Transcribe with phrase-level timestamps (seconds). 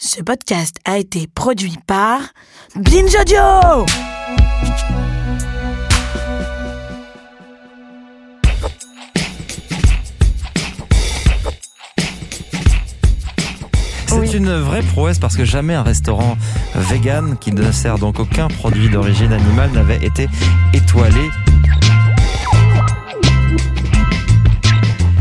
[0.00, 2.20] Ce podcast a été produit par
[2.76, 3.84] Binge Audio.
[14.06, 16.36] C'est une vraie prouesse parce que jamais un restaurant
[16.76, 20.28] vegan qui ne sert donc aucun produit d'origine animale n'avait été
[20.74, 21.28] étoilé.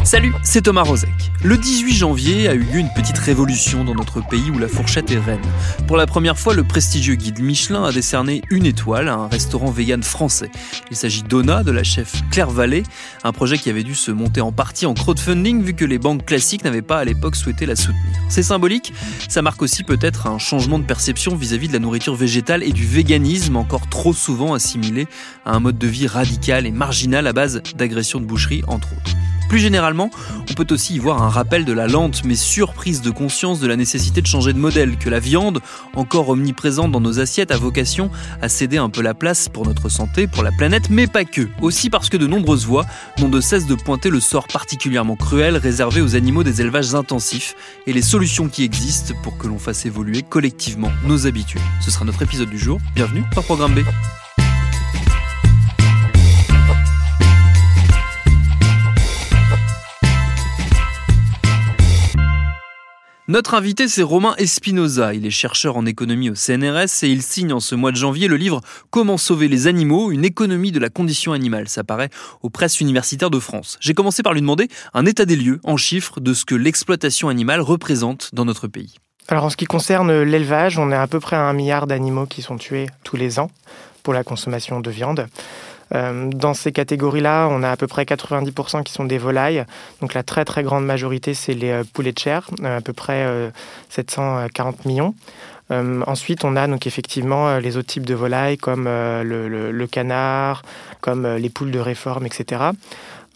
[0.08, 1.34] Salut, c'est Thomas Rozek.
[1.44, 5.12] Le 18 janvier a eu lieu une petite révolution dans notre pays où la fourchette
[5.12, 5.42] est reine.
[5.86, 9.70] Pour la première fois, le prestigieux guide Michelin a décerné une étoile à un restaurant
[9.70, 10.50] vegan français.
[10.90, 12.84] Il s'agit d'Ona, de la chef Claire Vallée,
[13.26, 16.26] un projet qui avait dû se monter en partie en crowdfunding vu que les banques
[16.26, 18.00] classiques n'avaient pas à l'époque souhaité la soutenir.
[18.30, 18.94] C'est symbolique,
[19.28, 22.86] ça marque aussi peut-être un changement de perception vis-à-vis de la nourriture végétale et du
[22.86, 25.06] véganisme encore trop souvent assimilé
[25.46, 29.12] à un mode de vie radical et marginal à base d'agressions de boucherie entre autres.
[29.50, 30.10] Plus généralement,
[30.50, 33.68] on peut aussi y voir un rappel de la lente mais surprise de conscience de
[33.68, 35.62] la nécessité de changer de modèle, que la viande,
[35.96, 38.10] encore omniprésente dans nos assiettes, a vocation
[38.42, 41.48] à céder un peu la place pour notre santé, pour la planète, mais pas que.
[41.62, 42.86] Aussi parce que de nombreuses voix
[43.20, 47.56] n'ont de cesse de pointer le sort particulièrement cruel réservé aux animaux des élevages intensifs
[47.86, 51.62] et les solutions qui existent pour que l'on fasse évoluer collectivement nos habitudes.
[51.82, 52.80] Ce sera notre épisode du jour.
[52.96, 53.80] Bienvenue dans Programme B.
[63.30, 65.14] Notre invité, c'est Romain Espinoza.
[65.14, 68.30] Il est chercheur en économie au CNRS et il signe en ce mois de janvier
[68.30, 71.68] le livre Comment sauver les animaux, une économie de la condition animale.
[71.68, 72.10] Ça paraît
[72.42, 73.78] aux presses universitaires de France.
[73.82, 77.28] J'ai commencé par lui demander un état des lieux en chiffres de ce que l'exploitation
[77.28, 78.96] animale représente dans notre pays.
[79.28, 82.28] Alors en ce qui concerne l'élevage, on est à peu près à un milliard d'animaux
[82.28, 83.52] qui sont tués tous les ans
[84.04, 85.28] pour la consommation de viande.
[85.96, 89.66] Euh, dans ces catégories-là, on a à peu près 90% qui sont des volailles.
[90.02, 92.94] Donc la très très grande majorité, c'est les euh, poulets de chair, euh, à peu
[92.94, 93.26] près
[93.90, 95.16] 740 millions.
[95.70, 100.62] ensuite, on a donc effectivement les autres types de volailles comme le, le, canard,
[101.02, 102.72] comme les poules de réforme, etc.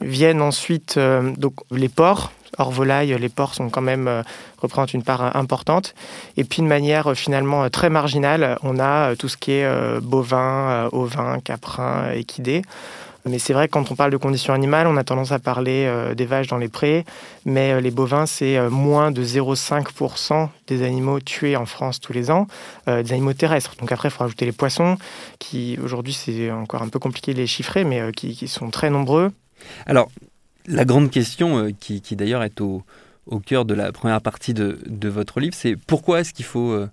[0.02, 1.00] Viennent ensuite
[1.38, 4.24] donc les porcs, hors volaille, les porcs sont quand même euh,
[4.58, 5.94] représentent une part euh, importante.
[6.38, 10.90] Et puis de manière euh, finalement très marginale, on a tout ce qui est bovin,
[10.92, 12.62] ovin, caprin, équidé.
[13.26, 15.92] Mais c'est vrai que quand on parle de conditions animales, on a tendance à parler
[16.16, 17.06] des vaches dans les prés,
[17.46, 22.48] mais les bovins, c'est moins de 0,5% des animaux tués en France tous les ans,
[22.88, 23.76] des animaux terrestres.
[23.80, 24.98] Donc après, il faut rajouter les poissons,
[25.38, 29.32] qui aujourd'hui, c'est encore un peu compliqué de les chiffrer, mais qui sont très nombreux.
[29.86, 30.10] Alors,
[30.68, 32.84] la grande question, euh, qui, d'ailleurs est au,
[33.46, 36.90] cœur de la première partie de, votre livre, c'est pourquoi est-ce qu'il faut euh,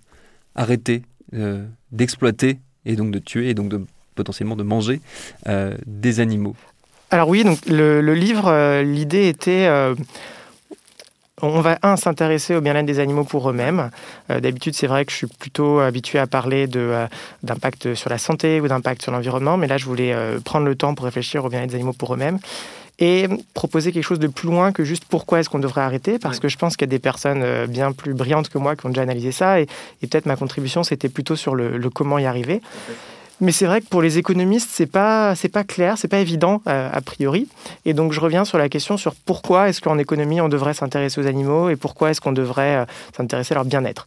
[0.55, 1.03] arrêter
[1.33, 3.73] euh, d'exploiter et donc de tuer et donc
[4.15, 5.01] potentiellement de manger
[5.85, 6.55] des animaux?
[7.11, 9.67] Alors oui, donc le, livre, l'idée était
[11.41, 13.89] on va, un, s'intéresser au bien-être des animaux pour eux-mêmes.
[14.29, 18.67] D'habitude, c'est vrai que je suis plutôt habitué à parler d'impact sur la santé ou
[18.67, 21.75] d'impact sur l'environnement, mais là, je voulais prendre le temps pour réfléchir au bien-être des
[21.75, 22.39] animaux pour eux-mêmes
[22.99, 26.39] et proposer quelque chose de plus loin que juste pourquoi est-ce qu'on devrait arrêter, parce
[26.39, 28.85] que je pense qu'il y a des personnes euh, bien plus brillantes que moi qui
[28.85, 29.67] ont déjà analysé ça, et,
[30.01, 32.61] peut-être ma contribution, c'était plutôt sur le, comment y arriver.
[33.41, 36.89] Mais c'est vrai que pour les économistes, c'est pas pas clair, c'est pas évident euh,
[36.91, 37.47] a priori.
[37.85, 41.21] Et donc je reviens sur la question sur pourquoi est-ce qu'en économie on devrait s'intéresser
[41.21, 42.85] aux animaux et pourquoi est-ce qu'on devrait euh,
[43.15, 44.05] s'intéresser à leur bien-être.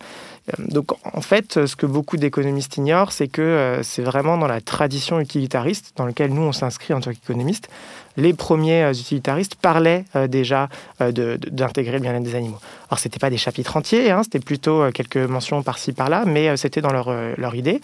[0.58, 5.20] Donc en fait, ce que beaucoup d'économistes ignorent, c'est que c'est vraiment dans la tradition
[5.20, 7.68] utilitariste dans laquelle nous on s'inscrit en tant qu'économistes,
[8.16, 10.68] les premiers euh, utilitaristes parlaient euh, déjà
[11.00, 12.58] euh, d'intégrer le bien-être des animaux.
[12.90, 16.56] Alors, ce n'était pas des chapitres entiers, hein, c'était plutôt quelques mentions par-ci, par-là, mais
[16.56, 17.80] c'était dans leur, leur, idée.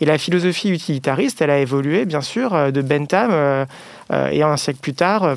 [0.00, 3.66] Et la philosophie utilitariste, elle a évolué, bien sûr, de Bentham,
[4.12, 5.34] et un siècle plus tard,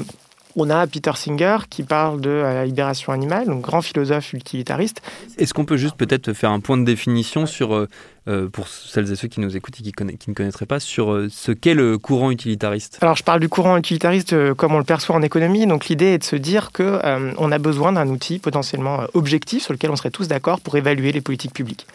[0.56, 5.02] on a Peter Singer qui parle de la libération animale, donc grand philosophe utilitariste.
[5.38, 7.88] Est-ce qu'on peut juste peut-être faire un point de définition sur, euh,
[8.28, 11.12] euh, pour celles et ceux qui nous écoutent et qui, qui ne connaîtraient pas, sur
[11.12, 13.00] euh, ce qu'est le courant utilitariste?
[13.02, 15.68] Alors je parle du courant utilitariste comme on le perçoit en économie.
[15.68, 17.00] Donc l'idée est de se dire que
[17.38, 21.12] on a besoin d'un outil potentiellement objectif sur lequel on serait tous d'accord pour évaluer
[21.12, 21.86] les politiques publiques.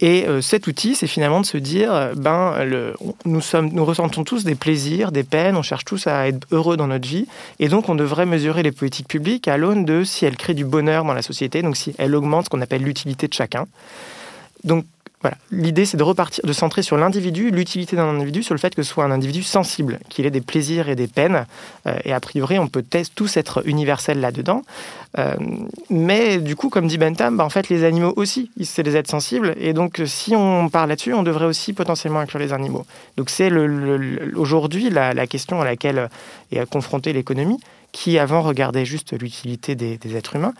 [0.00, 2.54] Et euh, cet outil, c'est finalement de se dire, euh, ben,
[3.24, 7.08] nous ressentons tous des plaisirs, des peines, on cherche tous à être heureux dans notre
[7.08, 7.26] vie,
[7.60, 10.64] et donc on devrait mesurer les politiques publiques à l'aune de si elles créent du
[10.64, 13.66] bonheur dans la société, donc si elles augmentent ce qu'on appelle l'utilité de chacun.
[14.64, 14.84] Donc
[15.24, 18.74] voilà, l'idée c'est de repartir, de centrer sur l'individu, l'utilité d'un individu, sur le fait
[18.74, 21.46] que ce soit un individu sensible, qu'il ait des plaisirs et des peines.
[21.86, 22.84] Euh, et a priori, on peut
[23.14, 24.60] tous être universels là-dedans.
[25.18, 25.34] Euh,
[25.88, 29.08] mais du coup, comme dit Bentham, bah, en fait, les animaux aussi, c'est des êtres
[29.08, 29.54] sensibles.
[29.58, 32.84] Et donc, si on parle là-dessus, on devrait aussi potentiellement inclure les animaux.
[33.16, 33.50] Donc, c'est
[34.36, 36.10] aujourd'hui la, question à laquelle
[36.52, 37.60] est confrontée l'économie,
[37.92, 40.52] qui avant regardait juste l'utilité des êtres humains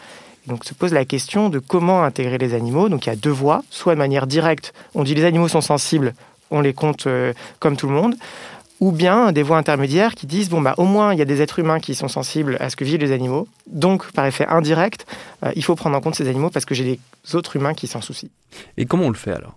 [0.47, 2.89] donc se pose la question de comment intégrer les animaux.
[2.89, 5.61] Donc il y a deux voies, soit de manière directe, on dit les animaux sont
[5.61, 6.15] sensibles,
[6.51, 8.15] on les compte euh, comme tout le monde,
[8.81, 11.41] ou bien des voies intermédiaires qui disent bon bah au moins il y a des
[11.41, 15.07] êtres humains qui sont sensibles à ce que vivent les animaux, donc par effet indirect,
[15.45, 17.87] euh, il faut prendre en compte ces animaux parce que j'ai des autres humains qui
[17.87, 18.31] s'en soucient.
[18.77, 19.57] Et comment on le fait alors?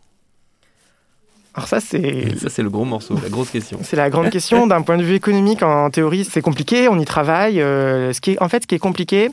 [1.58, 2.38] Alors ça, c'est...
[2.38, 3.80] Ça, c'est le gros morceau, la grosse question.
[3.84, 4.68] C'est la grande question.
[4.68, 7.60] D'un point de vue économique, en théorie, c'est compliqué, on y travaille.
[7.60, 9.32] Euh, ce qui est, en fait, ce qui est compliqué,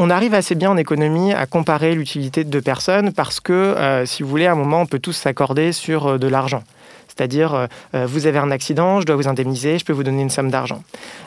[0.00, 4.06] on arrive assez bien en économie à comparer l'utilité de deux personnes parce que, euh,
[4.06, 6.64] si vous voulez, à un moment, on peut tous s'accorder sur euh, de l'argent.
[7.06, 10.30] C'est-à-dire, euh, vous avez un accident, je dois vous indemniser, je peux vous donner une
[10.30, 10.82] somme d'argent.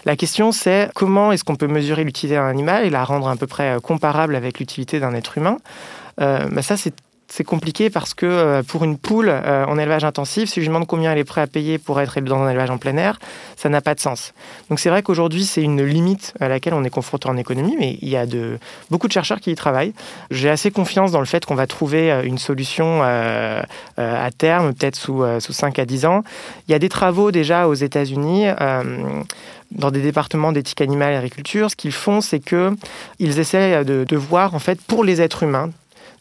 [0.06, 3.36] La question, c'est comment est-ce qu'on peut mesurer l'utilité d'un animal et la rendre à
[3.36, 5.58] peu près comparable avec l'utilité d'un être humain?
[6.18, 6.96] Bah, Ça, c'est
[7.36, 10.86] c'est compliqué parce que euh, pour une poule euh, en élevage intensif, si je demande
[10.86, 13.18] combien elle est prête à payer pour être dans un élevage en plein air,
[13.56, 14.36] ça n'a pas de sens.
[14.70, 17.98] Donc c'est vrai qu'aujourd'hui, c'est une limite à laquelle on est confronté en économie, mais
[18.04, 18.60] il y a de,
[18.92, 19.96] beaucoup de chercheurs qui y travaillent.
[20.30, 24.96] J'ai assez confiance dans le fait qu'on va trouver euh, une solution à terme, peut-être
[24.96, 26.24] sous, sous 5 à 10 ans.
[26.68, 28.46] Il y a des travaux déjà aux États-Unis
[29.72, 34.18] dans des départements d'éthique animale et agriculture, ce qu'ils font, c'est qu'ils essaient de, de,
[34.18, 35.72] voir, en fait, pour les êtres humains,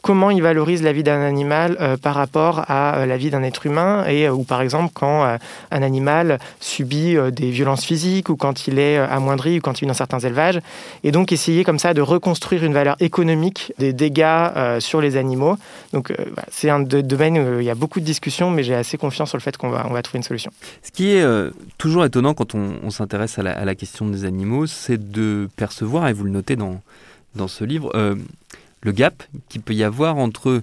[0.03, 3.41] comment il valorise la vie d'un animal euh, par rapport à euh, la vie d'un
[3.41, 5.23] être humain et euh, ou par exemple quand
[5.71, 9.87] un animal subit des violences physiques ou quand il est amoindri ou quand il est
[9.87, 10.59] dans certains élevages
[11.03, 15.57] et donc essayer comme ça de reconstruire une valeur économique des dégâts sur les animaux.
[15.93, 16.13] Donc
[16.51, 19.37] c'est un domaine où il y a beaucoup de discussions mais j'ai assez confiance sur
[19.37, 20.51] le fait qu'on va, on va trouver une solution.
[20.81, 21.25] Ce qui est
[21.77, 26.25] toujours étonnant quand on, s'intéresse à, la, question des animaux, c'est de percevoir, et vous
[26.25, 26.81] le notez dans,
[27.35, 27.91] dans ce livre,
[28.83, 30.61] le gap qu'il peut y avoir entre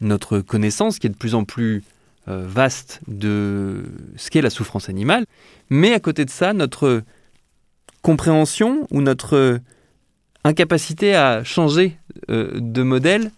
[0.00, 1.82] notre connaissance, qui est de plus en plus
[2.28, 3.84] euh, vaste de
[4.16, 5.24] ce qu'est la souffrance animale,
[5.70, 7.02] mais à côté de ça, notre
[8.02, 9.60] compréhension ou notre
[10.44, 11.96] incapacité à changer
[12.30, 13.30] euh, de modèle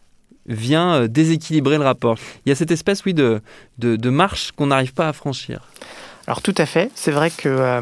[0.46, 2.16] vient euh, déséquilibrer le rapport.
[2.44, 3.40] Il y a cette espèce, oui, de,
[3.78, 5.62] de marche qu'on n'arrive pas à franchir.
[6.30, 7.80] Alors tout à fait, c'est vrai que euh,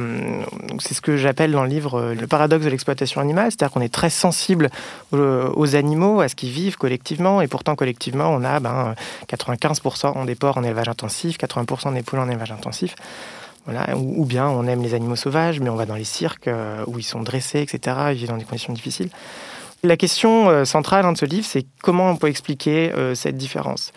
[0.78, 3.82] c'est ce que j'appelle dans le livre euh, le paradoxe de l'exploitation animale, c'est-à-dire qu'on
[3.82, 4.70] est très sensible
[5.12, 8.94] aux, animaux, à ce qu'ils vivent collectivement, et pourtant collectivement on a ben,
[9.28, 12.94] 95% des porcs en élevage intensif, 80% des poules en élevage intensif.
[13.66, 16.82] Voilà, ou, bien on aime les animaux sauvages, mais on va dans les cirques euh,
[16.86, 19.10] où ils sont dressés, etc., ils vivent dans des conditions difficiles.
[19.82, 23.92] La question centrale hein, de ce livre, c'est comment on peut expliquer cette différence?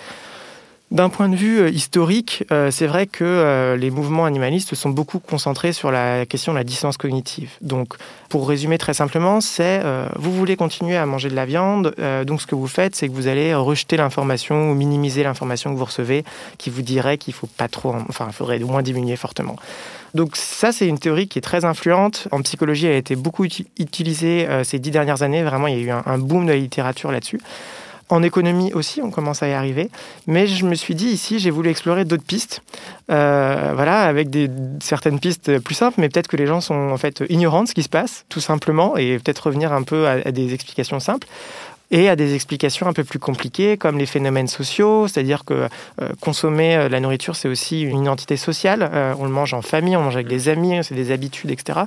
[0.92, 4.90] D'un point de vue euh, historique, euh, c'est vrai que euh, les mouvements animalistes sont
[4.90, 7.52] beaucoup concentrés sur la question de la dissonance cognitive.
[7.62, 7.94] Donc,
[8.28, 9.82] pour résumer très simplement, c'est
[10.18, 11.94] vous voulez continuer à manger de la viande,
[12.26, 15.78] donc ce que vous faites, c'est que vous allez rejeter l'information ou minimiser l'information que
[15.78, 16.24] vous recevez,
[16.58, 19.58] qui vous dirait qu'il faut pas trop, enfin, faudrait au moins diminuer fortement.
[20.14, 22.30] Donc ça, c'est une théorie qui est très influente.
[22.32, 25.44] En psychologie, elle a été beaucoup utilisée ces dix dernières années.
[25.44, 27.42] Vraiment, il y a eu un boom de la littérature là-dessus.
[28.12, 29.90] En économie aussi, on commence à y arriver.
[30.28, 32.62] Mais je me suis dit ici, j'ai voulu explorer d'autres pistes.
[33.10, 34.50] Euh, voilà, avec des,
[34.82, 37.74] certaines pistes plus simples, mais peut-être que les gens sont en fait ignorants de ce
[37.74, 41.26] qui se passe, tout simplement, et peut-être revenir un peu à des explications simples
[41.90, 45.54] et à des explications un peu plus compliquées comme les phénomènes sociaux, c'est-à-dire que
[46.02, 48.90] euh, consommer euh, la nourriture, c'est aussi une identité sociale.
[49.20, 51.82] On le mange en famille, on mange avec des amis, c'est des habitudes, etc.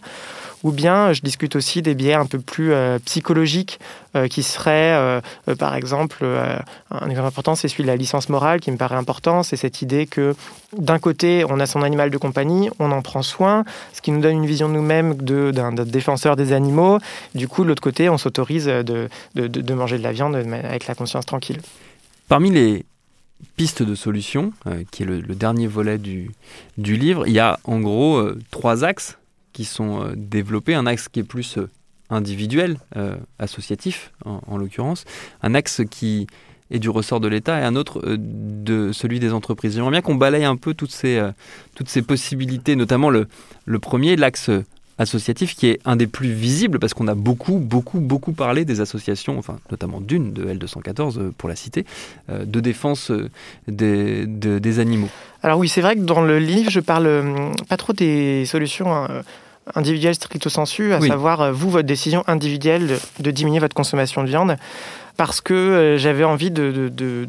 [0.65, 2.73] Ou bien je discute aussi des biais un peu plus
[3.05, 3.79] psychologiques
[4.31, 5.21] qui seraient,
[5.59, 9.43] par exemple, un exemple important, c'est celui de la licence morale qui me paraît important.
[9.43, 10.35] C'est cette idée que
[10.77, 14.21] d'un côté, on a son animal de compagnie, on en prend soin, ce qui nous
[14.21, 16.99] donne une vision de nous-mêmes d'un défenseur des animaux.
[17.35, 20.87] Du coup, de l'autre côté, on s'autorise de, de, de manger de la viande avec
[20.87, 21.61] la conscience tranquille.
[22.29, 22.85] Parmi les
[23.57, 26.31] pistes de solutions, euh, qui est le, dernier volet du,
[26.79, 29.19] livre, il y a en gros euh, trois axes
[29.55, 30.75] qui sont euh, développés.
[30.75, 31.59] Un axe qui est plus
[32.11, 32.77] individuel,
[33.39, 35.07] associatif en, en l'occurrence.
[35.43, 36.27] Un axe qui
[36.71, 39.75] est du ressort de l'État et un autre de celui des entreprises.
[39.75, 41.19] J'aimerais bien qu'on balaye un peu toutes ces,
[41.75, 43.27] toutes ces possibilités, notamment le,
[43.65, 44.51] le premier, l'axe
[44.99, 48.81] associatif qui est un des plus visibles parce qu'on a beaucoup, beaucoup, beaucoup parlé des
[48.81, 51.85] associations, enfin notamment d'une de L214 euh, pour la cité,
[52.31, 53.29] euh, de défense euh,
[53.67, 55.09] des, des animaux.
[55.43, 59.07] Alors oui, c'est vrai que dans le livre, je parle pas trop des solutions
[59.75, 64.57] individuelles stricto sensu, à savoir vous, votre décision individuelle de, diminuer votre consommation de viande,
[65.17, 67.27] parce que j'avais envie de, de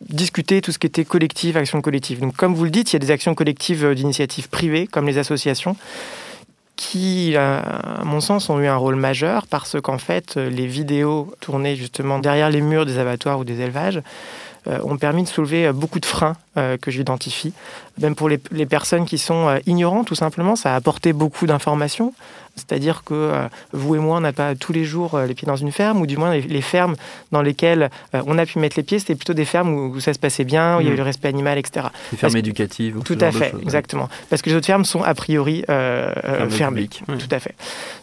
[0.00, 2.20] discuter tout ce qui était collectif, action collective.
[2.20, 5.18] Donc, comme vous le dites, il y a des actions collectives d'initiatives privées, comme les
[5.18, 5.76] associations,
[6.76, 11.74] qui, à mon sens, ont eu un rôle majeur parce qu'en fait, les vidéos tournées
[11.74, 14.00] justement derrière les murs des abattoirs ou des élevages
[14.68, 17.52] euh, ont permis de soulever beaucoup de freins euh, que j'identifie.
[18.00, 21.46] Même pour les, les, personnes qui sont euh, ignorantes, tout simplement, ça a apporté beaucoup
[21.46, 22.12] d'informations.
[22.58, 25.46] C'est-à-dire que euh, vous et moi, on n'a pas tous les jours euh, les pieds
[25.46, 26.96] dans une ferme, ou du moins les, fermes
[27.32, 30.12] dans lesquelles euh, on a pu mettre les pieds, c'était plutôt des fermes où, ça
[30.12, 30.98] se passait bien, où il y avait mmh.
[30.98, 31.86] le respect animal, etc.
[32.10, 33.00] Des fermes éducatives.
[33.04, 34.08] Tout à fait, exactement.
[34.28, 35.64] Parce que les autres fermes sont a priori
[36.50, 36.88] fermées.
[36.88, 37.54] Tout à fait.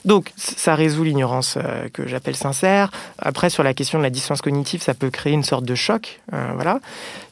[0.06, 1.58] Donc, ça résout l'ignorance
[1.94, 2.92] que j'appelle sincère.
[3.20, 6.22] Après, sur la question de la distance cognitive, ça peut créer une sorte de choc.
[6.32, 6.80] voilà.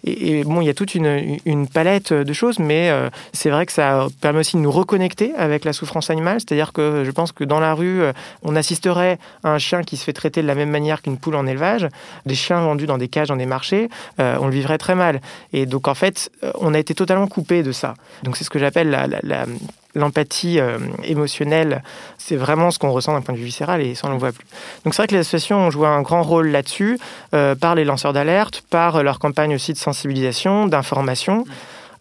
[0.05, 2.91] Et, bon, il y a toute une, une palette de choses, mais
[3.31, 6.39] c'est vrai que ça permet aussi de nous reconnecter avec la souffrance animale.
[6.39, 9.98] C'est-à-dire que je pense que dans la rue, euh, on assisterait à un chien qui
[9.98, 11.88] se fait traiter de la même manière qu'une poule en élevage,
[12.25, 15.22] des chiens vendus dans des cages dans des marchés, euh, on le vivrait très mal.
[15.51, 17.95] Et donc en fait, euh, on a été totalement coupé de ça.
[18.24, 19.19] Donc c'est ce que j'appelle
[19.95, 20.60] l'empathie
[21.03, 21.83] émotionnelle,
[22.17, 24.19] c'est vraiment ce qu'on ressent d'un point de vue viscéral et ça on ne le
[24.19, 24.45] voit plus.
[24.83, 26.98] Donc c'est vrai que les associations ont joué un grand rôle là-dessus,
[27.31, 31.45] par les lanceurs d'alerte, par leur campagne aussi de sensibilisation, d'information.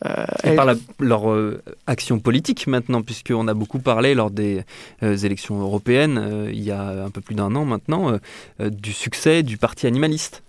[0.05, 0.67] Euh, et par
[0.99, 4.65] leur euh, action politique maintenant, puisqu'on a beaucoup parlé lors des
[5.03, 8.19] euh, élections européennes, il y a un peu plus d'un an maintenant,
[8.61, 10.43] du succès du parti animaliste.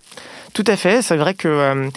[0.54, 1.90] Tout à fait, c'est vrai que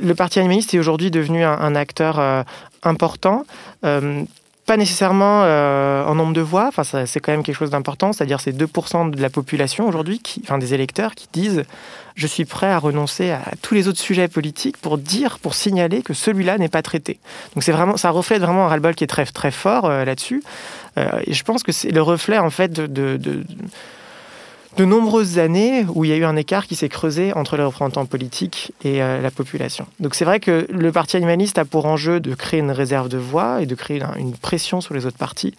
[0.00, 2.44] le parti animaliste est aujourd'hui devenu un, acteur
[2.82, 3.44] important
[4.66, 8.52] pas nécessairement en nombre de voix, enfin, c'est quand même quelque chose d'important, c'est-à-dire c'est
[8.52, 11.64] 2% de la population aujourd'hui, enfin des électeurs, qui disent
[12.16, 16.02] je suis prêt à renoncer à tous les autres sujets politiques pour dire, pour signaler
[16.02, 17.18] que celui-là n'est pas traité.
[17.54, 20.42] Donc c'est vraiment, ça reflète vraiment un ras-le-bol qui est très très fort euh, là-dessus.
[20.98, 23.18] Euh, et je pense que c'est le reflet en fait de
[24.84, 28.06] nombreuses années où il y a eu un écart qui s'est creusé entre les représentants
[28.06, 29.86] politiques et euh, la population.
[30.00, 33.18] Donc c'est vrai que le parti animaliste a pour enjeu de créer une réserve de
[33.18, 35.54] voix et de créer une pression sur les autres partis.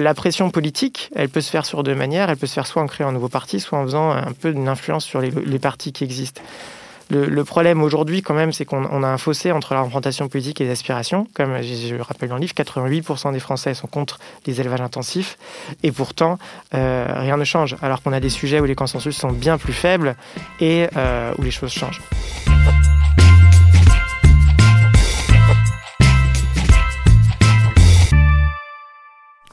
[0.00, 2.30] La pression politique, elle peut se faire sur deux manières.
[2.30, 4.52] Elle peut se faire soit en créant un nouveau parti, soit en faisant un peu
[4.52, 6.40] d'une influence sur les, partis qui existent.
[7.10, 10.64] Le, problème aujourd'hui, quand même, c'est qu'on a un fossé entre la représentation politique et
[10.64, 11.26] les aspirations.
[11.32, 15.38] Comme je, rappelle dans le livre, 88% des Français sont contre les élevages intensifs.
[15.82, 16.38] Et pourtant,
[16.74, 17.76] euh, rien ne change.
[17.80, 20.16] Alors qu'on a des sujets où les consensus sont bien plus faibles
[20.60, 22.02] et euh, où les choses changent.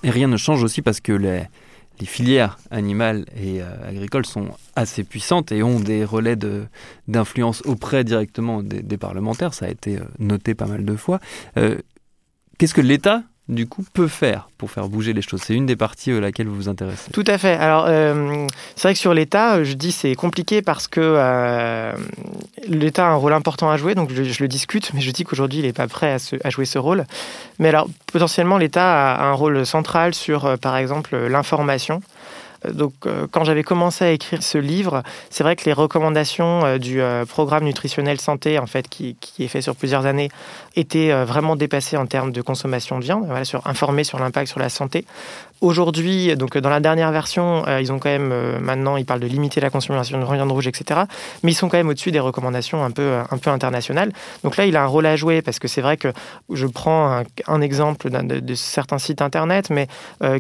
[0.04, 1.44] Et rien ne change aussi parce que les,
[2.04, 6.36] filières animales et euh, agricoles sont assez puissantes et ont des relais
[7.08, 9.54] d'influence auprès directement des, parlementaires.
[9.54, 11.22] Ça a été euh, noté pas mal de fois.
[11.58, 11.78] Euh,
[12.58, 15.76] qu'est-ce que l'État du coup, peut faire pour faire bouger les choses C'est une des
[15.76, 17.12] parties à euh, laquelle vous vous intéressez.
[17.12, 17.54] Tout à fait.
[17.54, 21.94] Alors, euh, c'est vrai que sur l'État, je dis c'est compliqué parce que euh,
[22.68, 25.60] l'État a un rôle important à jouer, donc je, le discute, mais je dis qu'aujourd'hui,
[25.60, 27.06] il n'est pas prêt à, jouer ce rôle.
[27.60, 32.02] Mais alors, potentiellement, l'État a un rôle central sur, par exemple, l'information.
[32.74, 36.78] Donc, euh, quand j'avais commencé à écrire ce livre, c'est vrai que les recommandations euh,
[36.78, 40.30] du euh, programme nutritionnel santé, en fait, qui, est fait sur plusieurs années,
[40.76, 44.60] étaient vraiment dépassées en termes de consommation de viande, voilà, sur informer sur l'impact sur
[44.60, 45.06] la santé.
[45.62, 49.62] Aujourd'hui, donc dans la dernière version, ils ont quand même maintenant, ils parlent de limiter
[49.62, 51.02] la consommation de viande rouge, etc.
[51.44, 54.12] Mais ils sont quand même au-dessus des recommandations un peu, un peu internationales.
[54.44, 56.10] Donc là, il a un rôle à jouer parce que c'est vrai que
[56.52, 59.88] je prends un, exemple de, certains sites internet, mais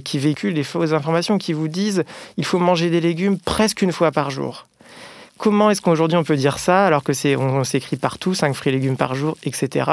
[0.03, 2.03] qui véhiculent des fausses informations qui vous disent
[2.38, 4.65] il faut manger des légumes presque une fois par jour.
[5.38, 8.72] Comment est-ce qu'aujourd'hui on peut dire ça alors que c'est on, s'écrit partout 5 fruits
[8.72, 9.91] et légumes par jour, etc.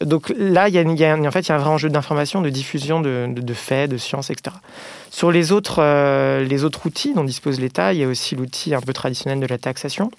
[0.00, 3.90] Donc là, il y a, en fait un vrai enjeu d'information, de diffusion de, faits,
[3.90, 4.56] de sciences, etc.
[5.10, 8.74] Sur les autres, euh, les autres outils dont dispose l'État, il y a aussi l'outil
[8.74, 10.10] un peu traditionnel de la taxation.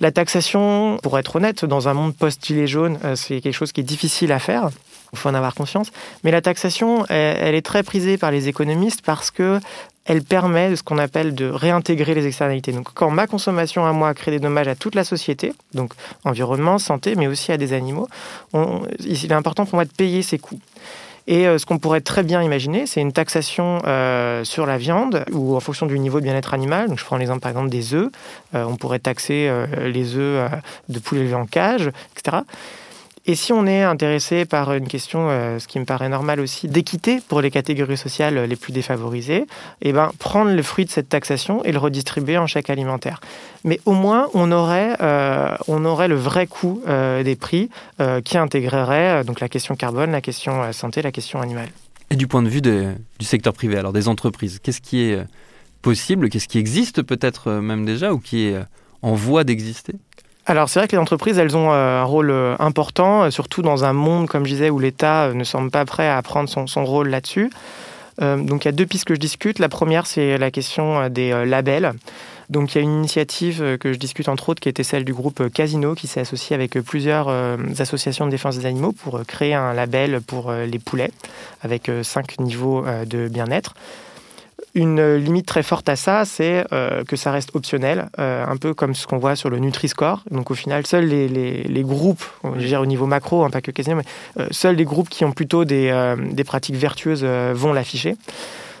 [0.00, 3.80] La taxation, pour être honnête, dans un monde post-gilet jaune, euh, c'est quelque chose qui
[3.80, 4.68] est difficile à faire.
[5.12, 5.90] Il faut en avoir conscience.
[6.24, 9.60] Mais la taxation, elle, est très prisée par les économistes parce que
[10.04, 12.72] elle permet ce qu'on appelle de réintégrer les externalités.
[12.72, 16.78] Donc, quand ma consommation à moi crée des dommages à toute la société, donc environnement,
[16.78, 18.08] santé, mais aussi à des animaux,
[19.00, 20.60] il est important pour moi de payer ces coûts.
[21.26, 25.24] Et euh, ce qu'on pourrait très bien imaginer, c'est une taxation euh, sur la viande
[25.32, 26.88] ou en fonction du niveau de bien-être animal.
[26.88, 28.10] Donc, je prends l'exemple des œufs.
[28.54, 29.50] Euh, on pourrait taxer
[29.84, 30.50] les œufs
[30.88, 32.38] de élevées en cage, etc.
[33.28, 36.68] Et si on est intéressé par une question, euh, ce qui me paraît normal aussi,
[36.68, 39.46] d'équité pour les catégories sociales les plus défavorisées,
[39.82, 43.20] eh ben, prendre le fruit de cette taxation et le redistribuer en chèque alimentaire.
[43.64, 47.68] Mais au moins, on aurait, euh, on aurait le vrai coût euh, des prix
[48.24, 51.68] qui intégrerait donc la question carbone, la question santé, la question animale.
[52.10, 55.18] Et du point de vue du secteur privé, alors des entreprises, qu'est-ce qui est
[55.82, 58.56] possible, qu'est-ce qui existe peut-être même déjà ou qui est
[59.02, 59.94] en voie d'exister?
[60.46, 64.28] Alors c'est vrai que les entreprises, elles ont un rôle important, surtout dans un monde,
[64.28, 67.50] comme je disais, où l'État ne semble pas prêt à prendre son, son rôle là-dessus.
[68.20, 69.58] donc il y a deux pistes que je discute.
[69.58, 71.94] La première, c'est la question des labels.
[72.50, 75.04] Donc il y a une initiative euh, que je discute entre autres qui était celle
[75.04, 77.28] du groupe euh, Casino qui s'est associé avec euh, plusieurs
[77.78, 81.10] associations de défense des animaux pour créer un label pour les poulets
[81.62, 83.74] avec cinq niveaux de bien-être.
[84.76, 86.64] Une limite très forte à ça, c'est
[87.08, 90.22] que ça reste optionnel, un peu comme ce qu'on voit sur le Nutri-Score.
[90.30, 92.24] Donc au final, seuls les, les, groupes,
[92.58, 95.32] je dire au niveau macro, hein, pas que casino, mais seuls les groupes qui ont
[95.32, 98.16] plutôt des, des pratiques vertueuses vont l'afficher.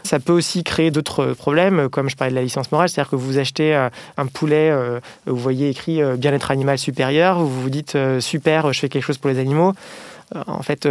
[0.06, 3.16] Ça peut aussi créer d'autres problèmes, comme je parlais de la licence morale, c'est-à-dire que
[3.16, 7.70] vous achetez euh, un poulet, euh, vous voyez écrit euh, bien-être animal supérieur, vous vous
[7.70, 9.74] dites super, je fais quelque chose pour les animaux.
[10.46, 10.86] En fait,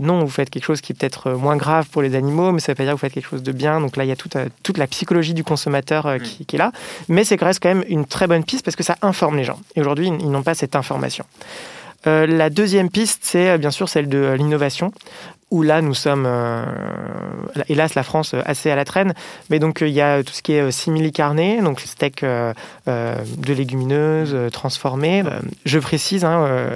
[0.00, 2.72] non, vous faites quelque chose qui est peut-être moins grave pour les animaux, mais ça
[2.72, 3.80] veut pas dire que vous faites quelque chose de bien.
[3.80, 6.70] Donc là, il y a toute, toute la psychologie du consommateur qui, qui, est là.
[7.08, 9.58] Mais c'est reste quand même une très bonne piste parce que ça informe les gens.
[9.74, 11.24] Et aujourd'hui, ils n'ont pas cette information.
[12.06, 14.92] la deuxième piste, c'est bien sûr celle de l'innovation
[15.52, 16.64] où là, nous sommes, euh,
[17.68, 19.12] hélas, la France euh, assez à la traîne.
[19.50, 24.50] Mais donc, euh, il y a tout ce qui est simili-carné, donc steak de légumineuses
[24.50, 25.22] transformées.
[25.66, 26.70] je précise, hein,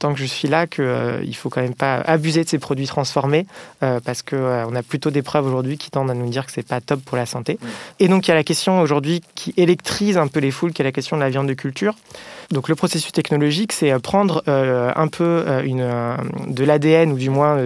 [0.00, 2.86] tant que je suis là, qu'il ne faut quand même pas abuser de ces produits
[2.86, 3.46] transformés,
[3.80, 6.80] parce qu'on a plutôt des preuves aujourd'hui qui tendent à nous dire que c'est pas
[6.80, 7.58] top pour la santé.
[8.00, 10.82] Et donc, il y a la question aujourd'hui qui électrise un peu les foules, qui
[10.82, 11.94] est la question de la viande de culture.
[12.50, 15.86] Donc, le processus technologique, c'est prendre un peu une,
[16.48, 17.56] de l'ADN, ou du moins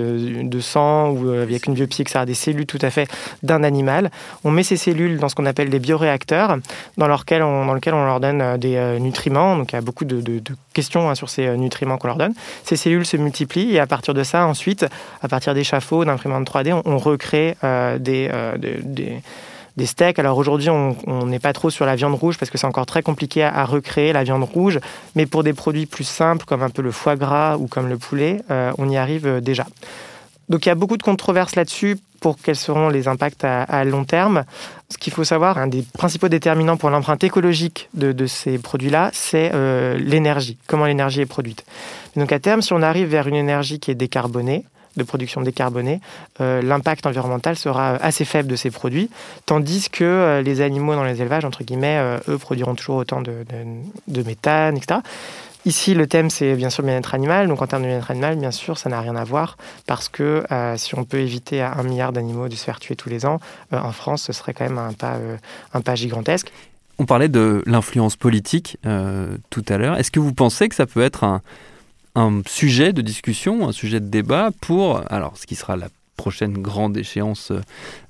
[0.50, 3.08] de sang ou euh, avec une biopsie, etc., des cellules tout à fait
[3.42, 4.10] d'un animal.
[4.44, 6.58] On met ces cellules dans ce qu'on appelle des bioréacteurs,
[6.98, 7.64] dans, lequel on,
[8.04, 9.56] leur donne euh, des euh, nutriments.
[9.56, 10.42] Donc il y a beaucoup de,
[10.74, 12.34] questions hein, sur ces nutriments qu'on leur donne.
[12.64, 14.84] Ces cellules se multiplient et à partir de ça, ensuite,
[15.22, 17.56] à partir d'échafauds, d'imprimantes 3D, on, recrée
[17.98, 20.18] des steaks.
[20.18, 23.02] Alors aujourd'hui, on n'est pas trop sur la viande rouge parce que c'est encore très
[23.02, 24.78] compliqué à, recréer la viande rouge.
[25.14, 27.96] Mais pour des produits plus simples comme un peu le foie gras ou comme le
[27.98, 28.42] poulet,
[28.78, 29.66] on y arrive déjà.
[30.50, 34.04] Donc il y a beaucoup de controverses là-dessus pour quels seront les impacts à, long
[34.04, 34.44] terme.
[34.90, 39.52] Ce qu'il faut savoir, un des principaux déterminants pour l'empreinte écologique de, ces produits-là, c'est
[39.54, 41.64] euh, l'énergie, comment l'énergie est produite.
[42.16, 44.64] donc à terme, si on arrive vers une énergie qui est décarbonée,
[44.96, 46.00] de production décarbonée,
[46.40, 49.08] euh, l'impact environnemental sera assez faible de ces produits,
[49.46, 53.46] tandis que euh, les animaux dans les élevages, entre guillemets, eux produiront toujours autant de,
[54.08, 55.00] de méthane, etc.
[55.66, 57.46] Ici, le thème, c'est bien sûr le bien-être animal.
[57.46, 60.44] Donc, en termes de bien-être animal, bien sûr, ça n'a rien à voir parce que
[60.50, 63.26] euh, si on peut éviter à un milliard d'animaux de se faire tuer tous les
[63.26, 63.40] ans,
[63.72, 66.50] euh, en France, ce serait quand même un pas, euh, gigantesque.
[66.98, 69.96] On parlait de l'influence politique tout à l'heure.
[69.96, 71.40] Est-ce que vous pensez que ça peut être un,
[72.14, 75.88] un sujet de discussion, un sujet de débat pour, alors, ce qui sera la
[76.20, 77.50] prochaine grande échéance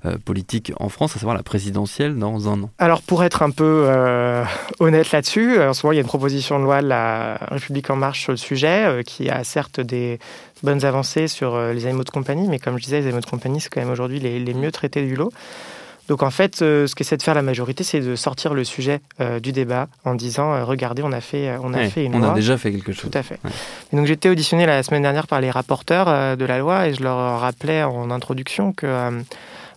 [0.05, 3.51] euh, politique en France, à savoir la présidentielle dans un an Alors pour être un
[3.51, 4.43] peu euh,
[4.79, 7.37] honnête là-dessus, euh, en ce moment il y a une proposition de loi de la
[7.49, 10.19] République en marche sur le sujet qui a certes des
[10.61, 13.61] bonnes avancées sur les animaux de compagnie, mais comme je disais, les animaux de compagnie
[13.61, 15.31] c'est quand même aujourd'hui les, les mieux traités du lot.
[16.11, 18.99] Donc en fait, euh, ce qu'essaie de faire la majorité, c'est de sortir le sujet
[19.21, 22.31] euh, du débat en disant euh, regardez, on a fait, on a fait une on
[22.31, 23.09] a déjà fait quelque chose.
[23.09, 23.39] Tout à fait.
[23.93, 27.01] donc j'ai été auditionné la semaine dernière par les rapporteurs de la loi et je
[27.01, 29.23] leur rappelais en introduction que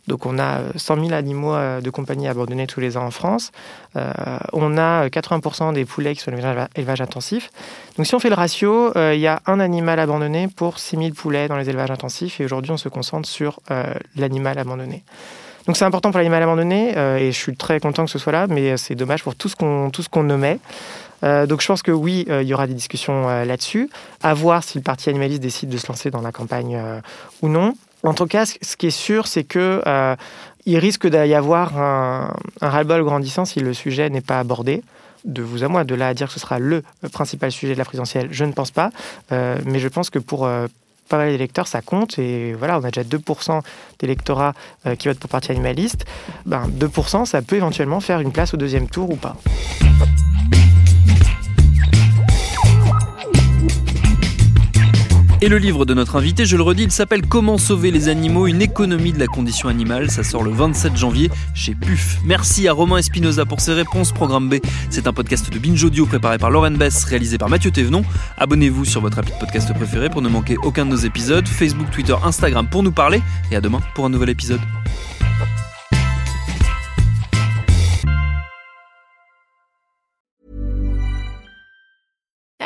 [0.09, 3.53] donc on a 100 000 animaux de compagnie abandonnés tous les ans en France.
[3.95, 7.51] on a 80% des poulets qui sont en élevage intensif.
[7.97, 11.11] Donc si on fait le ratio, il y a un animal abandonné pour 6 000
[11.11, 12.41] poulets dans les élevages intensifs.
[12.41, 13.61] Et aujourd'hui, on se concentre sur
[14.17, 15.05] l'animal abandonné.
[15.67, 18.33] Donc c'est important pour l'animal abandonné euh, et je suis très content que ce soit
[18.33, 20.59] là, mais c'est dommage pour tout ce qu'on qu'on nommait.
[21.23, 23.89] Euh, donc je pense que oui, euh, il y aura des discussions là-dessus.
[24.23, 26.79] À voir si le parti animaliste décide de se lancer dans la campagne
[27.41, 27.75] ou non.
[28.03, 29.83] En tout cas, ce qui est sûr, c'est que
[30.67, 34.83] il risque d'y avoir un, un ras-le-bol grandissant si le sujet n'est pas abordé
[35.25, 35.85] de vous à moi.
[35.85, 38.53] De là à dire que ce sera le principal sujet de la présidentielle, je ne
[38.53, 38.91] pense pas.
[39.31, 40.47] mais je pense que pour,
[41.09, 42.19] pas mal d'électeurs, ça compte.
[42.19, 43.61] Et voilà, on a déjà 2%
[43.99, 44.55] d'électorat
[44.87, 46.05] euh, qui votent pour parti animaliste.
[46.47, 49.37] Ben, 2%, ça peut éventuellement faire une place au deuxième tour ou pas.
[55.45, 58.47] Et le livre de notre invité, je le redis, il s'appelle Comment sauver les animaux,
[58.47, 60.11] une économie de la condition animale.
[60.11, 62.17] Ça sort le 27 janvier chez PUF.
[62.25, 64.11] Merci à Romain Espinoza pour ses réponses.
[64.11, 64.55] Programme B,
[64.89, 68.07] c'est un podcast de Binge Audio préparé par Lauren Bess, réalisé par Mathieu Thévenon.
[68.39, 71.47] Abonnez-vous sur votre appli de podcast préféré pour ne manquer aucun de nos épisodes.
[71.47, 73.21] Facebook, Twitter, Instagram pour nous parler.
[73.51, 74.61] Et à demain pour un nouvel épisode.